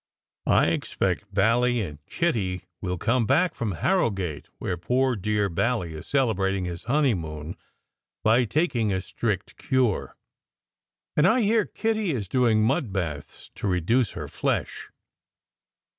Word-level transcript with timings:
I 0.47 0.69
expect 0.69 1.31
Bally 1.31 1.81
and 1.83 2.03
Kitty 2.07 2.63
will 2.81 2.97
come 2.97 3.27
back 3.27 3.53
from 3.53 3.75
Harro 3.75 4.09
gate, 4.09 4.47
where 4.57 4.75
poor 4.75 5.15
dear 5.15 5.47
Bally 5.47 5.93
is 5.93 6.07
celebrating 6.07 6.65
his 6.65 6.85
honeymoon 6.85 7.55
by 8.23 8.45
taking 8.45 8.91
a 8.91 8.99
strict 8.99 9.57
cure, 9.57 10.17
and 11.15 11.27
I 11.27 11.41
hear 11.41 11.65
Kitty 11.65 12.09
is 12.13 12.27
doing 12.27 12.63
mud 12.63 12.91
baths 12.91 13.51
to 13.53 13.67
reduce 13.67 14.13
her 14.13 14.27
flesh. 14.27 14.89